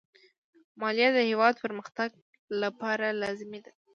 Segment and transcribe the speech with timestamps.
[0.81, 2.09] مالیه د هېواد پرمختګ
[2.61, 3.71] لپاره لازمي ده.